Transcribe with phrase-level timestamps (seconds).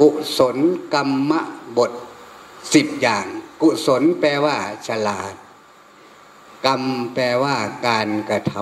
[0.00, 0.56] กุศล
[0.94, 1.32] กรรม
[1.78, 1.92] บท
[2.74, 3.26] สิบอย่าง
[3.62, 4.56] กุศลแปลว่า
[4.88, 5.34] ฉลาด
[6.66, 6.82] กรรม
[7.14, 7.56] แปลว่า
[7.86, 8.54] การกระท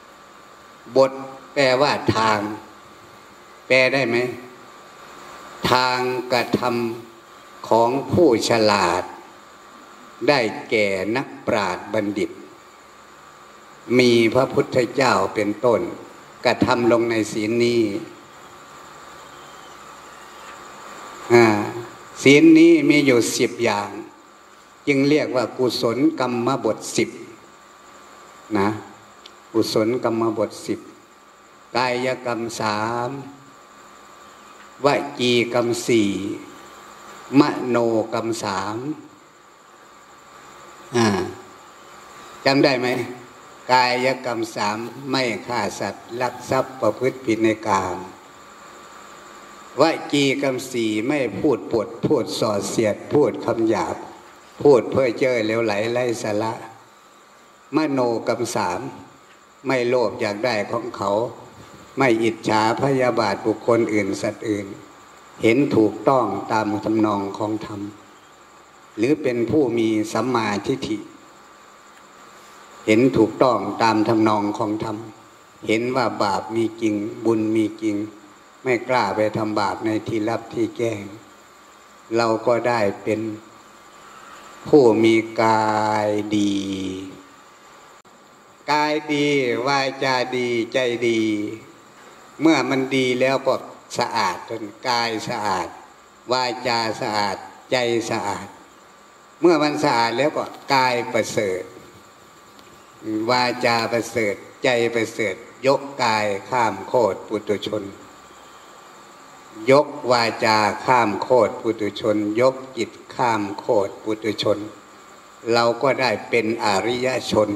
[0.00, 1.12] ำบท
[1.54, 2.38] แปลว่าทาง
[3.66, 4.16] แปลได้ไหม
[5.70, 6.00] ทาง
[6.32, 9.02] กระทำของผู้ฉลาด
[10.28, 10.40] ได้
[10.70, 10.86] แก่
[11.16, 12.30] นักปราชญ์บัณฑิต
[13.98, 15.80] มีพระพุทธเจ้าเป็นต้น
[16.44, 17.82] กระทำลงในศีลนี้
[22.22, 23.90] ศีลนี้มีอยู่สิบอย่าง
[24.86, 27.10] จึงเรียกว่ากุศลกรรมบทสิบ
[28.58, 28.68] นะ
[29.52, 30.80] กุศลกรรมบทสิบ
[31.76, 33.10] กายกรรมสาม
[34.84, 34.86] ว
[35.20, 36.10] จีกรรมสี่
[37.40, 37.76] มโน
[38.12, 38.76] กรรมสาม
[42.44, 42.86] จำได้ไหม
[43.72, 44.78] กายกรรมสาม
[45.10, 47.98] ไม่ฆ่าสัตว์ลักทรัพย์ประพฤติผิดในกาม
[49.80, 53.96] วจีกรรมสีไม่พูดปดพูดส่อเสียด พูดคำหยาบ
[54.62, 56.52] พูดเพื่อเจอเลวไหลไร้สาระ
[57.76, 58.80] มโนกรรมสาม
[59.66, 61.10] ไม่โลภอยากได้ของเขา
[61.98, 64.66] ไม่อิจฉาพยาบาทบุคคลอื่นสัตว์อื่น
[65.42, 67.80] เห็นถูกต้องตามทำนองของธรรม
[68.96, 70.98] หรือเป็นผู้มีสัมมาทิฏฐิ
[72.86, 74.96] เห็นถูกต้องตามทำนองของธรรม
[75.66, 76.94] เห็นว่าบาปมีจริง
[77.24, 77.96] บุญมีจริง
[78.64, 81.04] ไม่กล้าไปทำบาปในที่ลับที่แก้ง
[82.16, 83.20] เราก็ได้เป็น
[84.68, 86.56] ผู้มีกายดี
[88.72, 89.28] กายดี
[89.66, 90.78] วาจาดีใจ
[91.08, 91.22] ดี
[92.40, 93.54] เมื่อมันดีแล้วก็
[93.98, 95.68] สะอาดจนกายสะอาด
[96.32, 97.36] วาจาสะอาด
[97.70, 97.76] ใจ
[98.10, 98.48] สะอาด
[99.40, 100.44] เมื่อมันสะอาดแล้วก็
[100.74, 101.62] กายประเสริฐ
[103.30, 104.34] วาจาประเสริฐ
[104.64, 105.34] ใจประเสริฐ
[105.66, 107.82] ยกกายข้ามโคตรปุตุชน
[109.70, 114.58] ยกวาจาข้ามโคตรปุตุชน ยกจิตข้ามโคตรปุตุชน
[115.52, 117.50] เราก็ได้เป็นอริยชน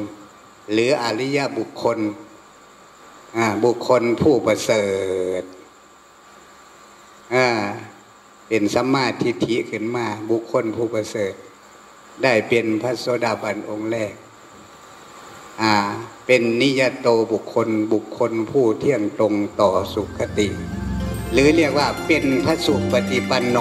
[0.73, 1.99] หรืออริยบุคคล
[3.65, 4.87] บุคคลผู้ประเสริ
[5.41, 5.43] ฐ
[8.49, 11.35] เป็นสัมมาทิฏฐิขึ้นมา บุคคลผู้ประเสริฐ
[12.23, 14.15] ได้เป็นพระโสดาบันองค์แรก
[16.27, 20.49] เป็นนิยโตบุคคลบุคคลผู้เที่ยงตรงต่อสุขติ
[21.33, 23.57] หรือเรียกว่าเป็นพระสุปฏิปันโน